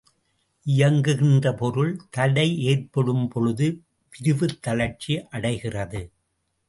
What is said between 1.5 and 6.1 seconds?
பொருள் தடை ஏற்படும்பொழுது விரைவுத்தளர்ச்சி அடைகிறது.